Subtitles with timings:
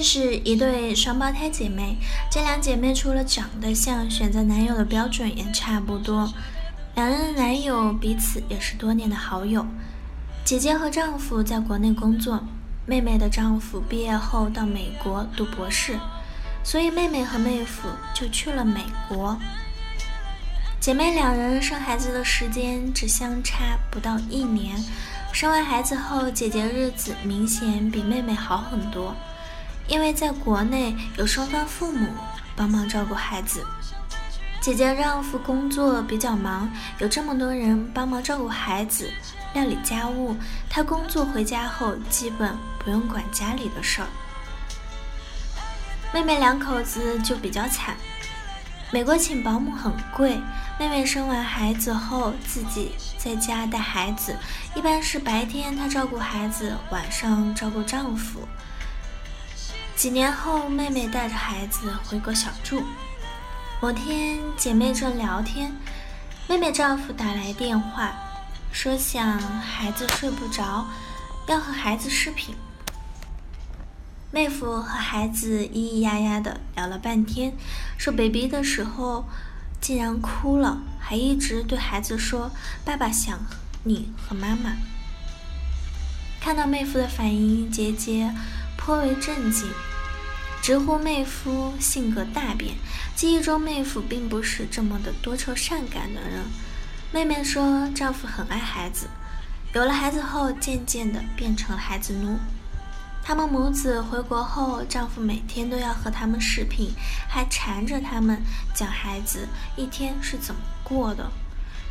[0.00, 1.98] 认识一对双胞胎姐妹，
[2.30, 6.32] 这两姐妹除了长得像，选择男友的标准也差不多。
[6.94, 9.66] 两人的男友彼此也是多年的好友。
[10.42, 12.42] 姐姐和丈夫在国内工作，
[12.86, 15.98] 妹妹的丈夫毕业后到美国读博士，
[16.64, 19.36] 所以妹妹和妹夫就去了美国。
[20.80, 24.82] 姐妹两人生孩子的时间只相差不到一年，
[25.30, 29.14] 生完孩子后，姐姐日子明显比妹妹好很多。
[29.90, 32.06] 因为在国内有双方父母
[32.54, 33.66] 帮忙照顾孩子，
[34.60, 39.10] 姐姐丈夫工作比较忙，有这么多人帮忙照顾孩子、
[39.52, 40.36] 料理家务，
[40.68, 44.06] 她工作回家后基本不用管家里的事儿。
[46.14, 47.96] 妹妹两口子就比较惨，
[48.92, 50.40] 美国请保姆很贵，
[50.78, 54.36] 妹妹生完孩子后自己在家带孩子，
[54.76, 58.46] 一般是白天她照顾孩子，晚上照顾丈夫。
[60.00, 62.82] 几年后，妹妹带着孩子回国小住。
[63.82, 65.76] 某天，姐妹正聊天，
[66.48, 68.14] 妹妹丈夫打来电话，
[68.72, 70.86] 说想孩子睡不着，
[71.46, 72.54] 要和孩子视频。
[74.30, 77.52] 妹夫和孩子咿咿呀呀的聊了半天，
[77.98, 79.26] 说 baby 的时候
[79.82, 82.50] 竟然哭了，还一直对孩子说
[82.86, 83.38] 爸爸想
[83.84, 84.78] 你和妈妈。
[86.40, 88.34] 看到妹夫的反应，姐姐
[88.78, 89.68] 颇为震惊。
[90.62, 92.76] 直呼妹夫性格大变，
[93.16, 96.44] 记忆中妹夫并不是这么的多愁善感的人。
[97.12, 99.08] 妹妹说，丈夫很爱孩子，
[99.72, 102.38] 有了孩子后，渐渐的变成了孩子奴。
[103.22, 106.92] 他们母子回国后，丈夫每天都要和他们视频，
[107.28, 108.42] 还缠着他们
[108.74, 111.30] 讲孩子一天是怎么过的。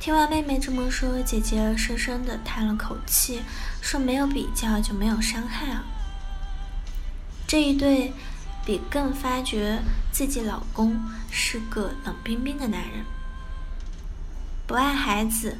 [0.00, 3.42] 听完妹妹这么说，姐姐深深的叹了口气，
[3.80, 5.84] 说：“没有比较就没有伤害啊。”
[7.46, 8.12] 这一对。
[8.66, 11.00] 比更发觉自己老公
[11.30, 13.04] 是个冷冰冰的男人，
[14.66, 15.56] 不爱孩子，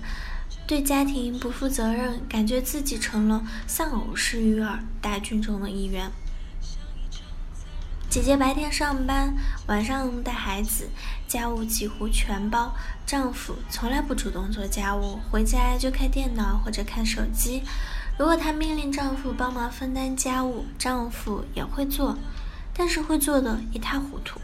[0.67, 6.11] 对家庭不负责任，感觉自己成了丧偶式育儿大军中的一员。
[8.11, 9.37] 姐姐白天上班，
[9.67, 10.88] 晚上带孩子，
[11.28, 12.75] 家务几乎全包。
[13.05, 17.62] 丈夫从来不主动做家务，回家就开电脑或者看手机。
[18.19, 22.17] 如果她命令丈夫帮忙分担家务，丈夫也会做。
[22.76, 24.41] 但是会做的一塌糊涂。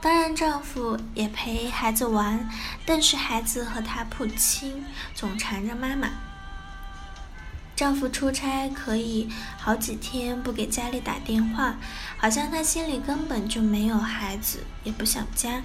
[0.00, 2.48] 当然，丈夫也陪孩子玩，
[2.84, 4.84] 但是孩子和他不亲，
[5.14, 6.08] 总缠着妈妈。
[7.74, 11.76] 丈夫出差可以好几天不给家里打电话，
[12.16, 15.60] 好像他心里根本就没有孩子，也不想家。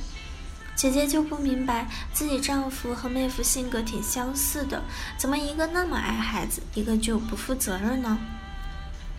[0.75, 4.81] 姐姐就不明白，自己丈夫和妹夫性格挺相似的，
[5.17, 8.17] 怎么一个那么爱孩子，一个就不负责任呢？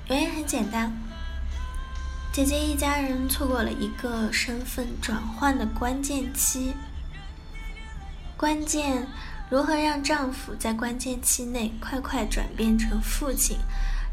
[0.08, 0.92] 原因很简单。
[2.32, 6.72] 姐姐一家人错过了一个身份转换的关键期。
[8.38, 9.06] 关键
[9.50, 13.58] 如何让丈夫在关键期内快快转变成父亲？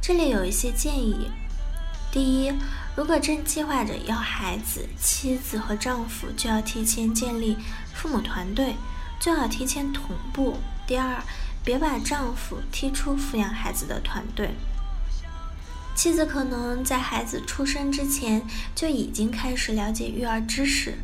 [0.01, 1.31] 这里有一些建议：
[2.11, 2.53] 第一，
[2.93, 7.55] 如果正计划着要孩子，妻子和丈夫就要提前建立
[7.93, 8.75] 父母团队，
[9.17, 11.23] 最好提前同步；第二，
[11.63, 14.53] 别把丈夫踢出抚养孩子的团队。
[15.99, 18.41] 妻子可能在孩子出生之前
[18.73, 20.97] 就已经开始了解育儿知识，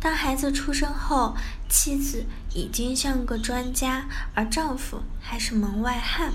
[0.00, 1.36] 当孩子出生后，
[1.68, 6.32] 妻子已经像个专家，而丈夫还是门外汉。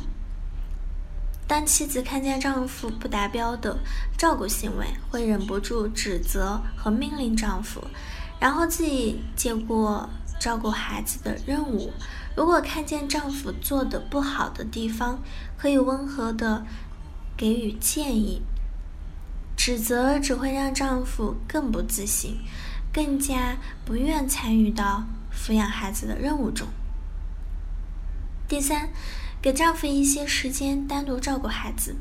[1.46, 3.80] 当妻子看见丈夫不达标的
[4.18, 7.84] 照顾行为，会忍不住指责和命令丈夫，
[8.40, 10.10] 然后自己接过
[10.40, 11.92] 照顾孩子的任务。
[12.34, 15.22] 如果看见丈夫做的不好的地方，
[15.58, 16.66] 可以温和的。
[17.38, 18.42] 给予建议，
[19.58, 22.40] 指责只会让丈夫更不自信，
[22.94, 25.04] 更加不愿参与到
[25.34, 26.68] 抚养孩子的任务中。
[28.48, 28.90] 第三，
[29.42, 31.96] 给丈夫一些时间单独照顾孩子，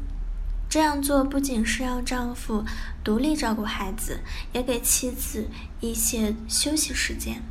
[0.69, 2.65] 这样做不仅是让丈夫
[3.03, 4.21] 独立照顾孩子，
[4.53, 5.49] 也给妻子
[5.81, 7.43] 一些休息时间。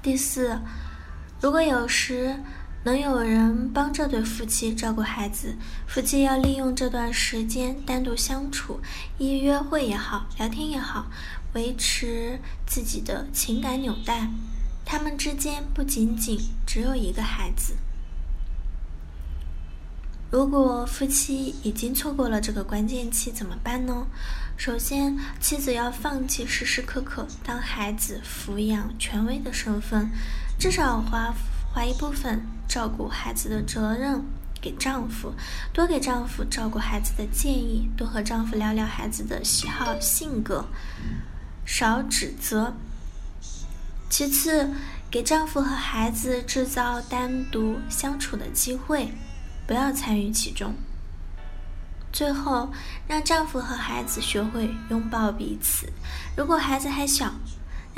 [0.00, 0.60] 第四，
[1.40, 2.40] 如果有时。
[2.84, 5.54] 能有人帮这对夫妻照顾孩子，
[5.86, 8.80] 夫妻要利用这段时间单独相处，
[9.18, 11.06] 一约会也好，聊天也好，
[11.54, 14.30] 维持自己的情感纽带，
[14.84, 17.74] 他们之间不仅仅只有一个孩子。
[20.30, 24.06] 如果夫妻已经错过了这个关键期，怎么办呢？
[24.56, 30.10] 首先，妻子要放弃时时刻刻当孩子抚养权威的身份，
[30.58, 31.34] 至少花
[31.78, 34.20] 把一部分照顾孩子的责任
[34.60, 35.32] 给丈夫，
[35.72, 40.64] 多给丈夫照顾孩子的建议，多和丈夫聊聊孩子的喜好、性格，
[41.64, 42.74] 少指责。
[44.10, 44.68] 其次，
[45.08, 49.12] 给丈夫和孩子制造单独相处的机会。
[49.64, 50.74] 不要参与其中。
[52.12, 52.72] 最后，
[53.06, 55.86] 让丈夫和孩子学会拥抱彼此。
[56.36, 57.32] 如果孩子还小，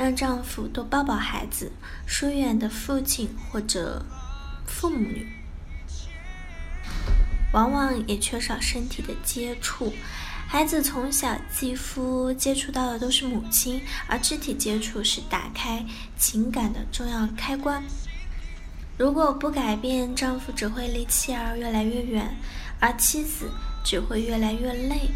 [0.01, 1.71] 让丈夫多抱抱孩子。
[2.07, 4.03] 疏远的父亲或者
[4.65, 5.27] 父母女，
[7.53, 9.93] 往往也缺少身体的接触。
[10.47, 15.85] 孩子从小肌肤接触到的都是母亲，而肢体接触是打开
[16.17, 17.83] 情感的重要开关。
[18.97, 22.35] 如果不改变，丈夫只会离妻儿越来越远，
[22.79, 23.51] 而妻子
[23.83, 25.11] 只会越来越累。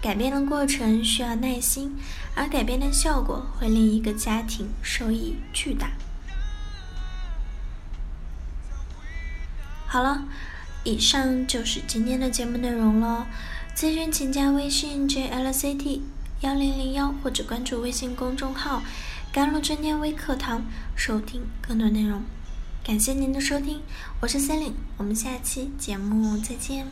[0.00, 1.96] 改变的过程需要耐心，
[2.34, 5.90] 而改变的效果会令一个家庭收益巨大。
[9.86, 10.24] 好了，
[10.84, 13.26] 以上就是今天的节目内容了。
[13.76, 16.00] 咨询请加微信 jlct
[16.40, 18.82] 幺零零幺，或者关注微信公众号
[19.32, 20.64] “甘露春天微课堂”，
[20.96, 22.22] 收听更多内容。
[22.84, 23.82] 感谢您的收听，
[24.20, 26.86] 我是 c 令我们下期节目再见。